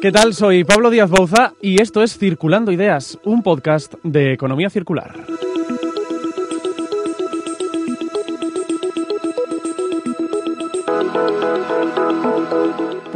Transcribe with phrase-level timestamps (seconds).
[0.00, 0.32] ¿Qué tal?
[0.32, 5.27] Soy Pablo Díaz Bouza y esto es Circulando Ideas, un podcast de economía circular.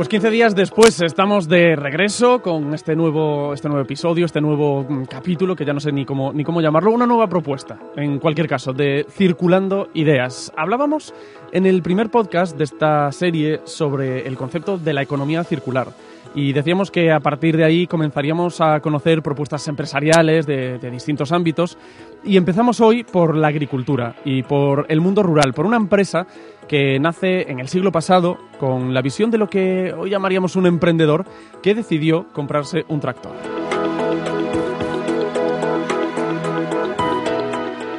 [0.02, 4.82] Pues 15 días después estamos de regreso con este nuevo, este nuevo episodio, este nuevo
[4.82, 8.18] mm, capítulo, que ya no sé ni cómo, ni cómo llamarlo, una nueva propuesta, en
[8.18, 10.52] cualquier caso, de Circulando Ideas.
[10.56, 11.14] Hablábamos
[11.52, 15.92] en el primer podcast de esta serie sobre el concepto de la economía circular
[16.34, 21.78] y decíamos que a partir de ahí comenzaríamos a conocer propuestas empresariales de, distintos ámbitos
[22.24, 26.26] y empezamos hoy por la agricultura y por el mundo rural, por una empresa
[26.68, 30.66] que nace en el siglo pasado con la visión de lo que hoy llamaríamos un
[30.66, 31.24] emprendedor
[31.62, 33.32] que decidió comprarse un tractor.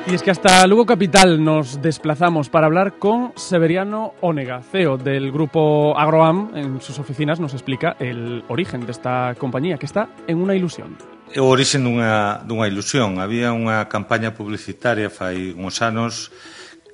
[0.05, 5.31] Y es que hasta Lugo Capital nos desplazamos para hablar con Severiano Onega, CEO del
[5.31, 6.51] grupo Agroam.
[6.55, 10.99] En sus oficinas nos explica el origen de esta compañía, que está en unha ilusión.
[11.33, 13.17] O origen dunha, dunha ilusión.
[13.17, 15.79] Había unha campaña publicitaria fai uns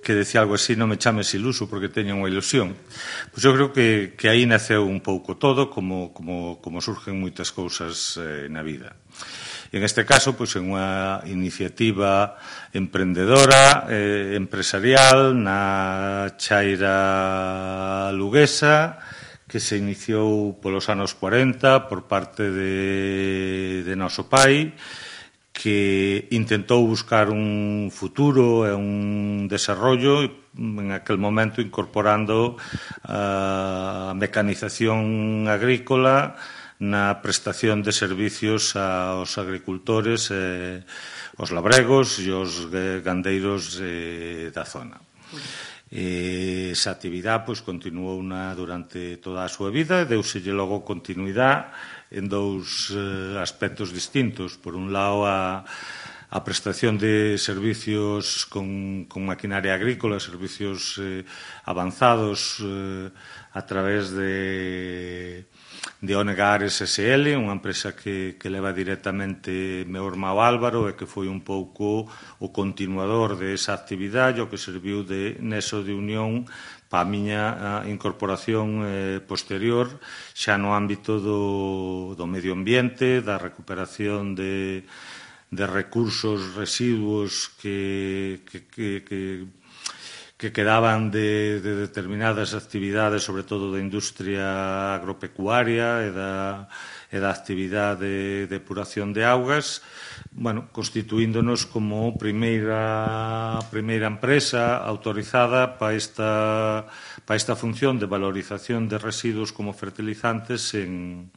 [0.04, 2.76] que decía algo así, non me chames iluso porque teño unha ilusión.
[3.32, 7.52] Pois eu creo que, que aí naceu un pouco todo como, como, como surgen moitas
[7.52, 8.96] cousas eh, na vida.
[9.70, 12.42] E en este caso, pois, en unha iniciativa
[12.74, 18.98] emprendedora, eh, empresarial, na Chaira Luguesa,
[19.46, 24.74] que se iniciou polos anos 40 por parte de, de noso pai,
[25.60, 30.24] que intentou buscar un futuro e un desarrollo
[30.56, 32.56] en aquel momento incorporando
[33.04, 36.40] eh, a mecanización agrícola
[36.80, 40.88] na prestación de servicios aos agricultores, eh,
[41.36, 42.72] os labregos e os
[43.04, 44.96] gandeiros eh, da zona.
[45.92, 51.68] E esa actividade pois, continuou na, durante toda a súa vida, e deuselle logo continuidade
[52.12, 54.58] en dous eh, aspectos distintos.
[54.58, 55.66] Por un lado, a,
[56.30, 61.26] a prestación de servicios con, con maquinaria agrícola, servicios eh,
[61.66, 63.10] avanzados eh,
[63.54, 65.46] a través de
[66.02, 71.28] de Onegar SSL, unha empresa que, que leva directamente meu irmão Álvaro e que foi
[71.28, 72.08] un pouco
[72.40, 76.48] o continuador de esa actividade, o que serviu de nexo de unión
[76.90, 80.02] para a miña incorporación eh, posterior
[80.34, 84.82] xa no ámbito do, do medio ambiente, da recuperación de,
[85.54, 89.46] de recursos residuos que, que, que, que
[90.40, 96.72] que quedaban de, de determinadas actividades, sobre todo da industria agropecuaria e da,
[97.12, 99.84] e da actividade de depuración de augas,
[100.32, 106.88] bueno, constituíndonos como primeira, primeira empresa autorizada para esta,
[107.28, 111.36] para esta función de valorización de residuos como fertilizantes en,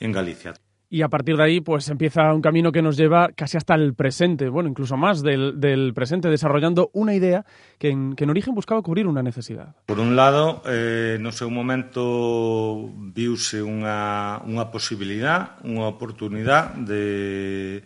[0.00, 0.56] en Galicia
[0.90, 3.94] y a partir de ahí pues empieza un camino que nos lleva casi hasta el
[3.94, 7.44] presente, bueno, incluso más del, del presente, desarrollando una idea
[7.78, 9.74] que en, que en, origen buscaba cubrir una necesidad.
[9.86, 17.84] Por un lado, eh, no seu momento viuse unha, unha posibilidad, unha oportunidad de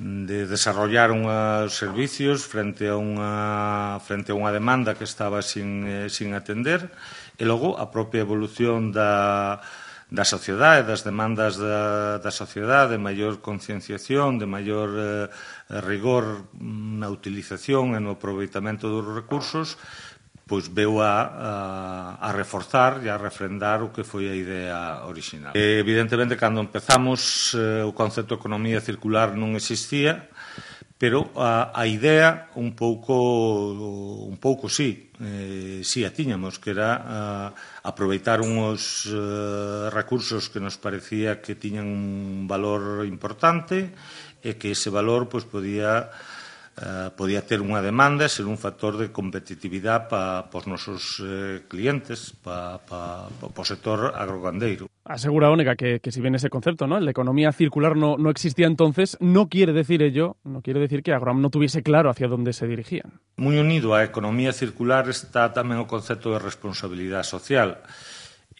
[0.00, 6.08] de desarrollar uns servicios frente a unha frente a unha demanda que estaba sin, eh,
[6.08, 6.88] sin atender
[7.36, 9.60] e logo a propia evolución da,
[10.10, 15.30] da sociedade, das demandas da, da sociedade, de maior concienciación, de maior eh,
[15.86, 19.78] rigor mm, na utilización e no aproveitamento dos recursos,
[20.50, 25.54] pois veu a, a, a reforzar e a refrendar o que foi a idea original.
[25.54, 30.26] E, evidentemente, cando empezamos, eh, o concepto de economía circular non existía,
[31.00, 33.16] pero a, a idea un pouco
[34.28, 37.54] un pouco sí, eh, sí a tiñamos, que era a,
[37.88, 43.96] aproveitar uns eh, recursos que nos parecía que tiñan un valor importante
[44.44, 46.12] e que ese valor pois, podía
[46.78, 51.18] eh, podía ter unha demanda e ser un factor de competitividade para pa os nosos
[51.20, 54.86] eh, clientes, para pa, pa, pa o sector agrogandeiro.
[55.04, 56.96] Asegura Ónega que, que si bien ese concepto, ¿no?
[56.96, 61.02] el de economía circular no, no existía entonces, no quiere decir ello, no quiere decir
[61.02, 63.20] que Agroam no tuviese claro hacia dónde se dirigían.
[63.36, 67.82] Muy unido á economía circular está tamén o concepto de responsabilidade social.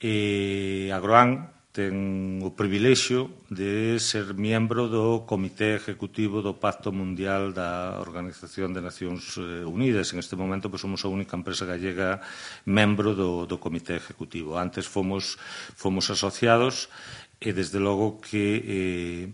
[0.01, 8.03] Eh, Agroam ten o privilexio de ser membro do Comité Ejecutivo do Pacto Mundial da
[8.03, 10.11] Organización de Nacións eh, Unidas.
[10.11, 12.19] En este momento pois, pues, somos a única empresa gallega
[12.67, 14.59] membro do, do Comité Ejecutivo.
[14.59, 15.39] Antes fomos,
[15.79, 16.91] fomos asociados
[17.39, 19.25] e desde logo que eh,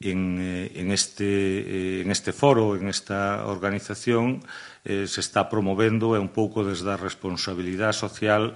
[0.00, 4.42] en, eh, en, este, eh, en este foro, en esta organización,
[4.84, 8.52] eh, se está promovendo é un pouco desde a responsabilidade social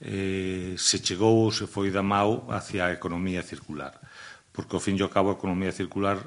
[0.00, 3.94] eh, se chegou ou se foi da mau hacia a economía circular.
[4.52, 6.18] Porque, ao fin e ao cabo, a economía circular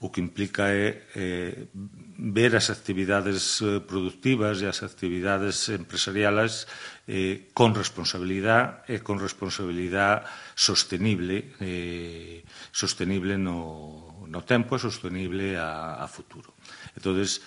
[0.00, 1.68] o que implica é eh,
[2.16, 6.64] ver as actividades eh, productivas e as actividades empresariales
[7.04, 10.24] eh, con responsabilidade e con responsabilidade
[10.56, 12.40] sostenible eh,
[12.72, 16.56] sostenible no, no tempo e sostenible a, a futuro.
[16.96, 17.44] Entonces,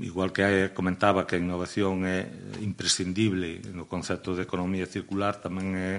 [0.00, 2.26] igual que comentaba que a innovación é
[2.62, 5.92] imprescindible no concepto de economía circular, tamén é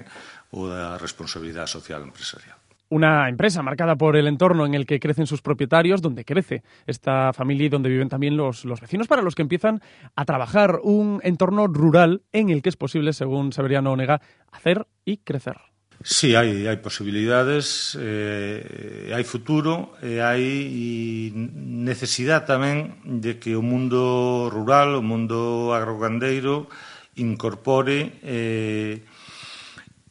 [0.51, 2.57] o da responsabilidade social empresarial.
[2.88, 7.33] Una empresa marcada por el entorno en el que crecen sus propietarios, donde crece esta
[7.33, 9.81] familia y donde viven también los, los, vecinos para los que empiezan
[10.16, 10.80] a trabajar.
[10.83, 14.21] Un entorno rural en el que es posible, según Severiano Onega,
[14.51, 15.75] hacer y crecer.
[16.03, 24.51] Sí, hai, hai posibilidades, eh, hai futuro e hai necesidade tamén de que o mundo
[24.51, 26.68] rural, o mundo agrogandeiro
[27.15, 29.01] incorpore eh,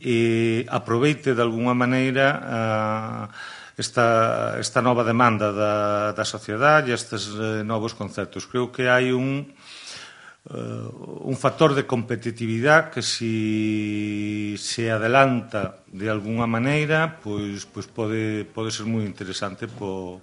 [0.01, 2.61] e aproveite de alguna maneira a
[3.77, 8.47] esta, esta nova demanda da, da sociedade e estes eh, novos conceptos.
[8.47, 9.45] Creo que hai un,
[10.51, 18.45] uh, un factor de competitividade que si se adelanta de algunha maneira, pois, pois pode,
[18.53, 20.21] pode ser moi interesante po,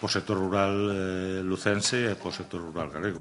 [0.00, 3.20] po sector rural eh, lucense e po sector rural galego.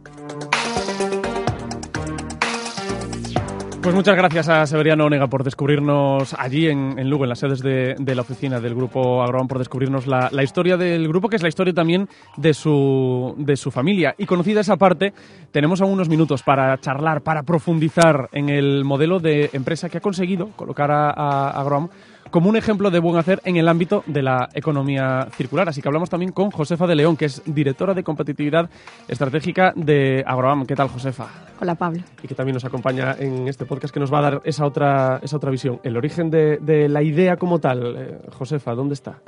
[3.88, 7.96] Pues muchas gracias a Severiano Onega por descubrirnos allí en, Lugo, en las sedes de,
[8.16, 11.48] la oficina del Grupo Agroam, por descubrirnos la, la, historia del grupo, que es la
[11.48, 14.14] historia también de su, de su familia.
[14.18, 15.14] Y conocida esa parte,
[15.54, 20.02] tenemos aún unos minutos para charlar, para profundizar en el modelo de empresa que ha
[20.02, 21.88] conseguido colocar a, a Agroam
[22.32, 25.70] como un ejemplo de buen hacer en el ámbito de la economía circular.
[25.70, 28.70] Así que hablamos también con Josefa de León, que es directora de competitividad
[29.08, 30.66] estratégica de Agroam.
[30.66, 31.28] ¿Qué tal, Josefa?
[31.60, 32.04] Hola, Pablo.
[32.22, 35.20] Y que también nos acompaña en este podcast que nos va a dar esa otra,
[35.24, 35.80] esa otra visión.
[35.84, 39.20] El origen de, de la idea como tal, eh, Josefa, ¿dónde está?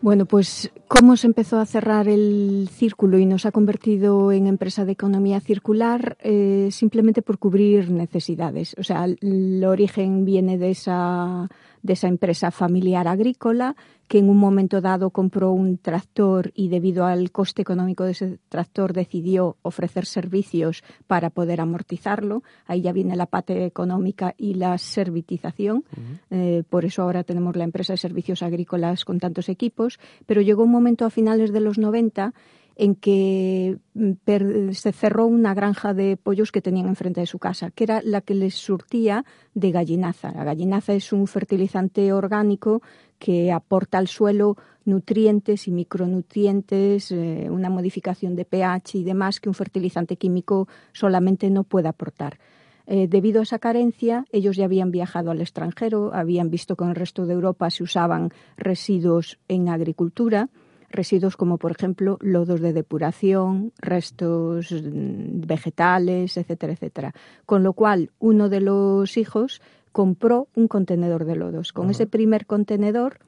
[0.00, 4.84] Bueno, pues cómo se empezó a cerrar el círculo y nos ha convertido en empresa
[4.84, 8.76] de economía circular eh, simplemente por cubrir necesidades.
[8.78, 11.48] O sea, el origen viene de esa
[11.82, 13.76] de esa empresa familiar agrícola
[14.08, 18.38] que en un momento dado compró un tractor y debido al coste económico de ese
[18.48, 22.42] tractor decidió ofrecer servicios para poder amortizarlo.
[22.66, 25.84] Ahí ya viene la parte económica y la servitización.
[26.30, 30.00] eh, por eso ahora tenemos la empresa de servicios agrícolas con tantos equipos.
[30.24, 32.32] Pero llegó un momento a finales de los 90
[32.78, 37.70] en que mm, se cerró una granja de pollos que tenían enfrente de su casa,
[37.70, 40.30] que era la que les surtía de gallinaza.
[40.30, 42.80] La gallinaza es un fertilizante orgánico
[43.18, 49.48] que aporta al suelo nutrientes y micronutrientes, eh, una modificación de pH y demás que
[49.48, 52.38] un fertilizante químico solamente no puede aportar.
[52.86, 56.90] Eh, debido a esa carencia, ellos ya habían viajado al extranjero, habían visto que en
[56.90, 60.48] el resto de Europa se usaban residuos en agricultura
[60.90, 67.14] residuos como por ejemplo lodos de depuración, restos mm, vegetales, etcétera, etcétera.
[67.46, 69.60] Con lo cual, uno de los hijos
[69.92, 71.72] compró un contenedor de lodos.
[71.72, 73.18] Con ese primer contenedor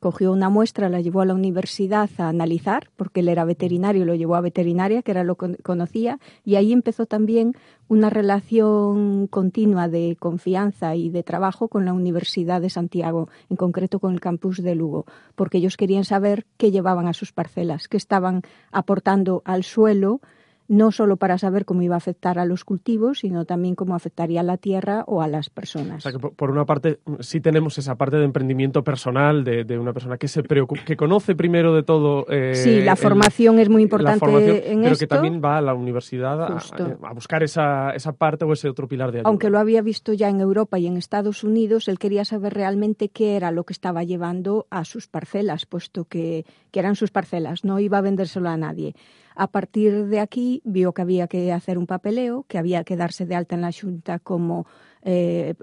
[0.00, 4.14] cogió una muestra, la llevó a la universidad a analizar, porque él era veterinario, lo
[4.14, 7.54] llevó a veterinaria, que era lo que conocía, y ahí empezó también
[7.88, 13.98] una relación continua de confianza y de trabajo con la Universidad de Santiago, en concreto
[13.98, 17.96] con el campus de Lugo, porque ellos querían saber qué llevaban a sus parcelas, qué
[17.96, 20.20] estaban aportando al suelo,
[20.68, 24.40] no solo para saber cómo iba a afectar a los cultivos, sino también cómo afectaría
[24.40, 25.96] a la tierra o a las personas.
[25.96, 29.92] O sea, que por una parte sí tenemos esa parte de emprendimiento personal de, una
[29.92, 32.26] persona que se preocupa, que conoce primero de todo.
[32.28, 36.42] Eh, sí, la formación es muy importante en pero que también va a la universidad
[36.42, 39.28] a, buscar esa, esa, parte o ese otro pilar de ayuda.
[39.28, 43.08] Aunque lo había visto ya en Europa y en Estados Unidos, él quería saber realmente
[43.08, 47.64] qué era lo que estaba llevando a sus parcelas, puesto que, que eran sus parcelas,
[47.64, 48.94] no iba a vendérselo a nadie.
[49.34, 53.26] A partir de aquí vio que había que hacer un papeleo, que había que darse
[53.26, 54.66] de alta en la Junta como,
[55.02, 55.54] eh,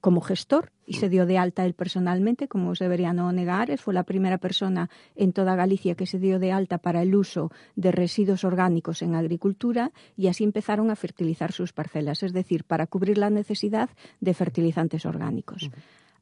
[0.00, 3.76] como gestor y se dio de alta él personalmente, como se debería no negar.
[3.78, 7.50] Fue la primera persona en toda Galicia que se dio de alta para el uso
[7.76, 12.86] de residuos orgánicos en agricultura y así empezaron a fertilizar sus parcelas, es decir, para
[12.86, 15.70] cubrir la necesidad de fertilizantes orgánicos.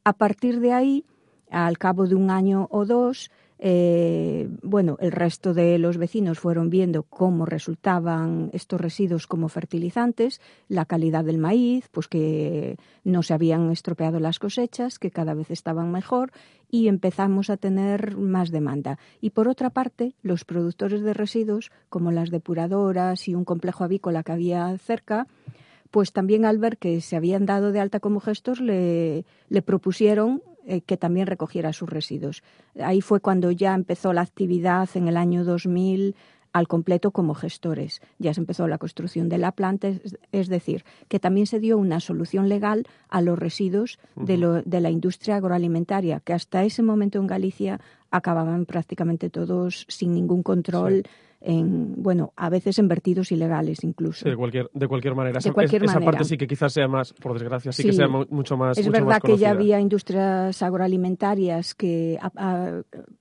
[0.05, 1.05] A partir de ahí,
[1.51, 6.69] al cabo de un año o dos, eh, bueno, el resto de los vecinos fueron
[6.69, 13.35] viendo cómo resultaban estos residuos como fertilizantes, la calidad del maíz, pues que no se
[13.35, 16.33] habían estropeado las cosechas, que cada vez estaban mejor
[16.71, 18.99] y empezamos a tener más demanda.
[19.21, 24.23] Y por otra parte, los productores de residuos, como las depuradoras y un complejo avícola
[24.23, 25.27] que había cerca,
[25.91, 30.43] pues también al ver que se habían dado de alta como gestos, le, le propusieron
[30.67, 32.43] eh, que también recogiera sus residuos.
[32.81, 36.17] Ahí fue cuando ya empezó la actividad en el año 2000
[36.53, 38.01] al completo como gestores.
[38.19, 39.93] Ya se empezó la construcción de la planta,
[40.33, 44.91] es, decir, que también se dio una solución legal a los residuos de, de, la
[44.91, 47.81] industria agroalimentaria, que hasta ese momento en Galicia
[48.11, 51.05] acababan prácticamente todos sin ningún control
[51.41, 54.29] en, bueno, a veces en vertidos ilegales incluso.
[54.29, 55.39] de cualquier, de cualquier manera.
[55.39, 58.89] esa, parte sí que quizás sea más, por desgracia, sí, que sea mucho más Es
[58.89, 62.19] verdad que ya había industrias agroalimentarias que,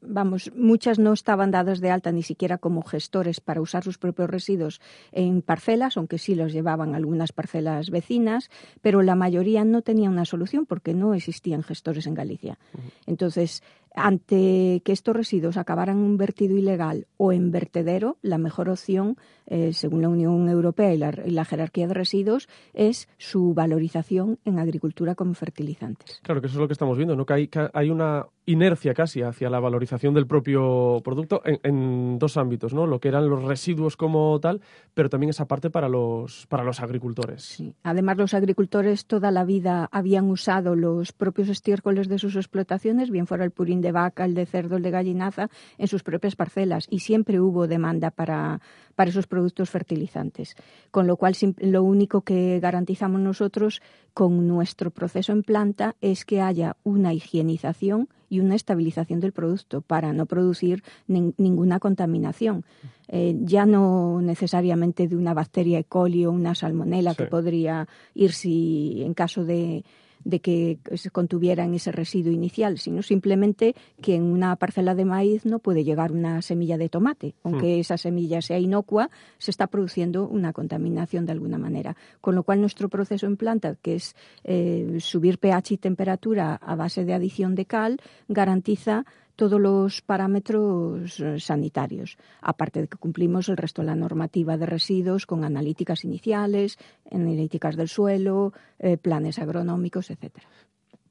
[0.01, 4.29] vamos, muchas no estaban dadas de alta ni siquiera como gestores para usar sus propios
[4.29, 4.81] residuos
[5.11, 8.49] en parcelas, aunque sí los llevaban algunas parcelas vecinas,
[8.81, 12.57] pero la mayoría no tenía una solución porque no existían gestores en Galicia.
[13.05, 13.61] Entonces,
[13.95, 19.17] ante que estos residuos acabaran en un vertido ilegal o en vertedero, la mejor opción,
[19.47, 25.15] eh, según la Unión Europea y la, jerarquía de residuos, es su valorización en agricultura
[25.15, 26.19] como fertilizantes.
[26.23, 27.25] Claro, que eso es lo que estamos viendo, ¿no?
[27.25, 32.85] que hay una inercia casi hacia la valorización del propio producto en, dos ámbitos, ¿no?
[32.85, 34.61] Lo que eran los residuos como tal,
[34.93, 37.63] pero también esa parte para los, para los agricultores.
[37.83, 43.27] Además, los agricultores toda la vida habían usado los propios estiércoles de sus explotaciones, bien
[43.27, 46.87] fuera el purín de vaca, el de cerdo, el de gallinaza, en sus propias parcelas
[46.89, 48.61] y siempre hubo demanda para,
[48.95, 50.55] para esos productos fertilizantes.
[50.91, 53.81] Con lo cual, lo único que garantizamos nosotros
[54.13, 59.81] con nuestro proceso en planta es que haya una higienización y una estabilización del producto
[59.81, 62.65] para no producir ninguna contaminación.
[63.07, 65.83] Eh, ya no necesariamente de una bacteria E.
[65.83, 69.83] coli o una salmonela que podría ir si en caso de
[70.25, 75.45] de que se contuvieran ese residuo inicial, sino simplemente que en una parcela de maíz
[75.45, 77.35] no puede llegar una semilla de tomate.
[77.43, 77.79] Aunque hmm.
[77.79, 81.95] esa semilla sea inocua, se está produciendo una contaminación de alguna manera.
[82.21, 86.75] Con lo cual, nuestro proceso en planta, que es eh, subir pH y temperatura a
[86.75, 89.05] base de adición de cal, garantiza
[89.35, 94.65] todos los parámetros eh, sanitarios, aparte de que cumplimos el resto de la normativa de
[94.65, 96.77] residuos con analíticas iniciales,
[97.11, 100.47] analíticas del suelo, eh, planes agronómicos, etcétera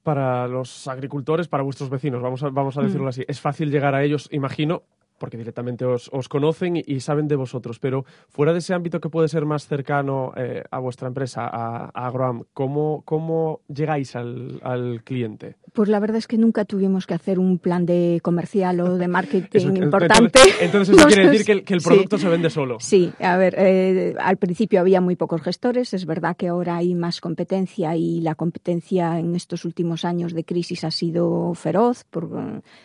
[0.02, 2.84] para los agricultores, para vuestros vecinos, vamos a, vamos a mm.
[2.84, 3.24] decirlo así.
[3.26, 4.82] Es fácil llegar a ellos, imagino,
[5.24, 9.28] porque directamente os, conocen y, saben de vosotros, pero fuera de ese ámbito que puede
[9.28, 15.56] ser más cercano eh, a vuestra empresa, a, Agroam, ¿cómo, ¿cómo, llegáis al, al, cliente?
[15.72, 19.08] Pues la verdad es que nunca tuvimos que hacer un plan de comercial o de
[19.18, 20.40] marketing importante.
[20.60, 22.76] Entonces, eso quiere decir que el, producto se vende solo.
[22.80, 26.94] Sí, a ver, eh, al principio había muy pocos gestores, es verdad que ahora hay
[26.94, 32.04] más competencia y la competencia en estos últimos años de crisis ha sido feroz,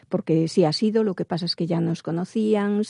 [0.08, 2.82] porque sí ha sido, lo que pasa es que ya nos conocemos conocían,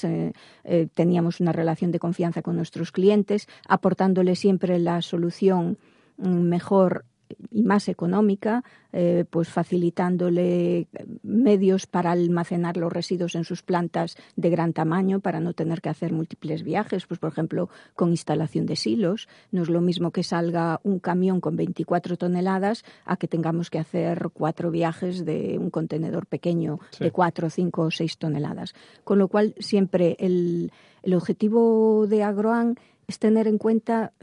[0.64, 5.78] eh, teníamos una relación de confianza con nuestros clientes, aportándole siempre la solución
[6.18, 7.06] mm, mejor
[7.52, 10.88] y más económica, eh, pues facilitándole
[11.24, 15.90] medios para almacenar los residuos en sus plantas de gran tamaño para no tener que
[15.90, 19.28] hacer múltiples viajes, pues por ejemplo con instalación de silos.
[19.52, 23.80] No es lo mismo que salga un camión con 24 toneladas a que tengamos que
[23.80, 28.74] hacer cuatro viajes de un contenedor pequeño de 4, 5 o 6 toneladas.
[29.04, 30.72] Con lo cual siempre el,
[31.04, 32.76] el objetivo de Agroan
[33.08, 34.14] es tener en cuenta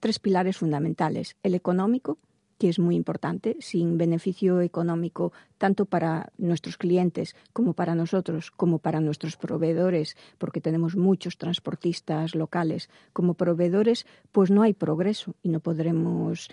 [0.00, 1.36] tres pilares fundamentales.
[1.42, 2.18] El económico,
[2.58, 8.78] que es muy importante, sin beneficio económico tanto para nuestros clientes como para nosotros, como
[8.78, 15.48] para nuestros proveedores, porque tenemos muchos transportistas locales como proveedores, pues no hay progreso y
[15.48, 16.48] no podremos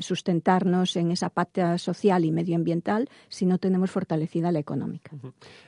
[0.00, 5.12] sustentarnos en esa pata social y medioambiental si no tenemos fortalecida la económica.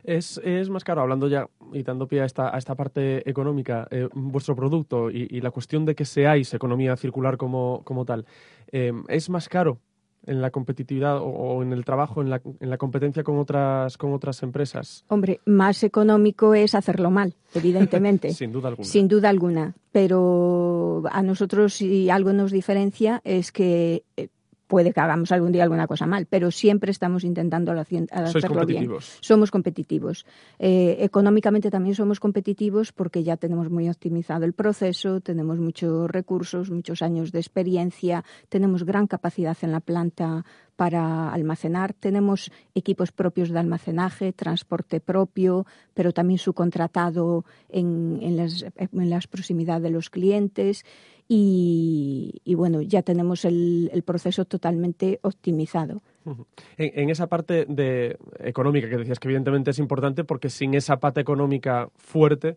[0.02, 4.08] es, más caro, hablando ya y dando pie a esta, a esta parte económica, eh,
[4.12, 8.26] vuestro producto y, la cuestión de que seáis economía circular como, como tal,
[8.72, 9.78] eh, ¿es más caro
[10.24, 14.12] en la competitividad o, en el trabajo, en la, en la competencia con otras, con
[14.12, 15.04] otras empresas?
[15.08, 18.30] Hombre, más económico es hacerlo mal, evidentemente.
[18.34, 18.88] Sin duda alguna.
[18.88, 19.74] Sin duda alguna.
[19.90, 24.28] Pero a nosotros, si algo nos diferencia, es que eh,
[24.72, 28.90] puede que hagamos algún día alguna cosa mal, pero siempre estamos intentando hacerlo bien.
[29.20, 30.24] Somos competitivos.
[30.58, 36.70] Eh, económicamente también somos competitivos porque ya tenemos muy optimizado el proceso, tenemos muchos recursos,
[36.70, 41.92] muchos años de experiencia, tenemos gran capacidad en la planta para almacenar.
[41.92, 49.26] Tenemos equipos propios de almacenaje, transporte propio, pero también subcontratado en, en, las, en las
[49.26, 50.84] proximidades de los clientes
[51.28, 56.02] y, bueno, ya tenemos el, proceso totalmente optimizado.
[56.76, 61.20] En, esa parte de económica que decías que evidentemente es importante porque sin esa pata
[61.20, 62.56] económica fuerte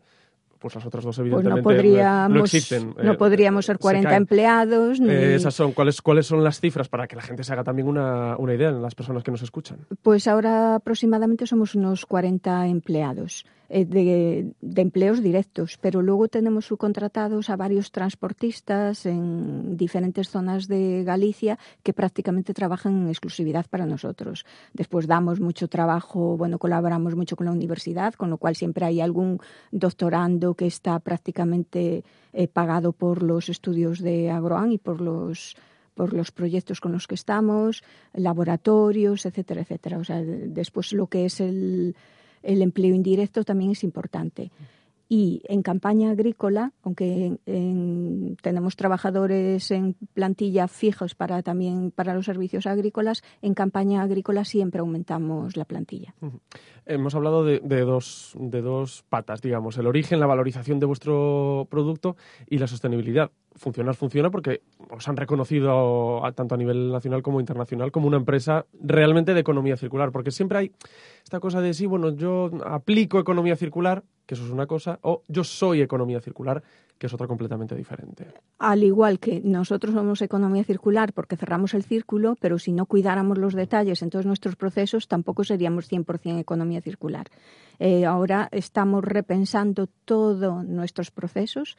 [0.59, 2.95] pues las otras dos evidentemente pues no, podríamos, existen.
[3.01, 4.99] No eh, podríamos ser 40 empleados.
[4.99, 7.87] Eh, esas son, ¿cuáles, ¿Cuáles son las cifras para que la gente se haga también
[7.87, 9.79] una, una idea en las personas que nos escuchan?
[10.01, 13.45] Pues ahora aproximadamente somos unos 40 empleados.
[13.67, 21.03] Eh, de, empleos directos, pero luego tenemos subcontratados a varios transportistas en diferentes zonas de
[21.03, 24.45] Galicia que prácticamente trabajan en exclusividad para nosotros.
[24.73, 29.01] Después damos mucho trabajo, bueno, colaboramos mucho con la universidad, con lo cual siempre hay
[29.01, 29.39] algún
[29.71, 32.03] doctorando que está prácticamente
[32.33, 35.55] eh, pagado por los estudios de Agroan y por los
[35.95, 37.81] por los proyectos con los que estamos,
[38.13, 39.97] laboratorios, etcétera, etcétera.
[39.97, 41.95] O sea, después lo que es el,
[42.45, 44.51] el empleo indirecto también es importante.
[45.07, 47.37] Y en campaña agrícola, aunque
[48.41, 54.79] tenemos trabajadores en plantilla fijos para también para los servicios agrícolas, en campaña agrícola siempre
[54.79, 56.15] aumentamos la plantilla.
[56.87, 62.15] Hemos hablado de, dos, de dos patas, digamos, el origen, la valorización de vuestro producto
[62.47, 63.29] y la sostenibilidad.
[63.57, 68.65] Funcionar funciona porque os han reconocido tanto a nivel nacional como internacional como una empresa
[68.81, 70.71] realmente de economía circular, porque siempre hay
[71.23, 75.23] esta cosa de sí, bueno, yo aplico economía circular, que eso es una cosa, o
[75.27, 76.63] yo soy economía circular,
[76.97, 78.27] que es otra completamente diferente.
[78.59, 83.37] Al igual que nosotros somos economía circular porque cerramos el círculo, pero si no cuidáramos
[83.37, 87.27] los detalles en todos nuestros procesos, tampoco seríamos 100% economía circular.
[87.79, 91.77] Eh, ahora estamos repensando todos nuestros procesos,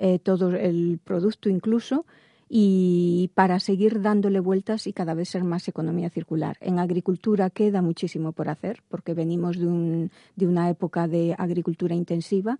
[0.00, 2.06] eh, todo el producto incluso,
[2.52, 6.56] y para seguir dándole vueltas y cada vez ser más economía circular.
[6.60, 11.94] En agricultura queda muchísimo por hacer porque venimos de, un, de una época de agricultura
[11.94, 12.58] intensiva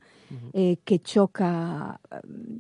[0.52, 1.98] eh, que choca,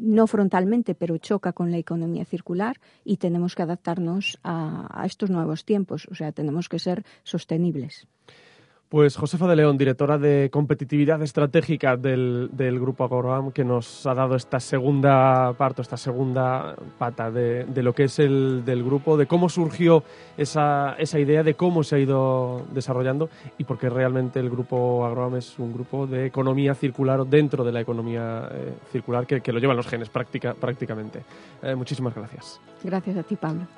[0.00, 5.64] no frontalmente, pero choca con la economía circular y tenemos que adaptarnos a estos nuevos
[5.64, 8.08] tiempos, o sea, tenemos que ser sostenibles.
[8.90, 12.50] Pues Josefa de León, directora de competitividad estratégica del,
[12.80, 18.04] Grupo Agroam, que nos ha dado esta segunda parte, esta segunda pata de, lo que
[18.04, 20.02] es el del grupo, de cómo surgió
[20.36, 25.06] esa, esa, idea, de cómo se ha ido desarrollando y por qué realmente el Grupo
[25.06, 29.60] Agroam es un grupo de economía circular dentro de la economía eh, circular que, lo
[29.60, 31.22] llevan los genes práctica, prácticamente.
[31.62, 32.60] Eh, muchísimas gracias.
[32.82, 33.68] Gracias a ti, Pablo.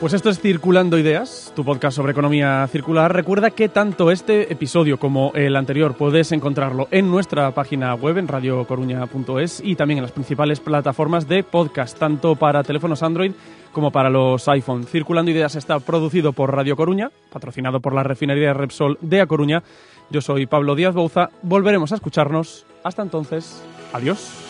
[0.00, 3.14] Pues esto es Circulando Ideas, tu podcast sobre economía circular.
[3.14, 8.26] Recuerda que tanto este episodio como el anterior puedes encontrarlo en nuestra página web en
[8.26, 13.32] radiocoruña.es y también en las principales plataformas de podcast, tanto para teléfonos Android
[13.72, 14.84] como para los iPhone.
[14.84, 19.62] Circulando Ideas está producido por Radio Coruña, patrocinado por la refinería Repsol de A Coruña.
[20.08, 21.28] Yo soy Pablo Díaz Bouza.
[21.42, 22.64] Volveremos a escucharnos.
[22.84, 24.49] Hasta entonces, adiós.